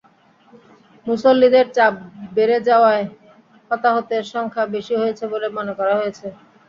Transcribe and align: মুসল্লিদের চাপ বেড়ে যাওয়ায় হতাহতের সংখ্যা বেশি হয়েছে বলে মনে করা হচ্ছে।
মুসল্লিদের 1.07 1.65
চাপ 1.73 1.93
বেড়ে 2.35 2.57
যাওয়ায় 2.67 3.05
হতাহতের 3.71 4.23
সংখ্যা 4.33 4.63
বেশি 4.75 4.93
হয়েছে 4.97 5.23
বলে 5.33 5.47
মনে 5.57 5.73
করা 5.79 5.93
হচ্ছে। 5.99 6.27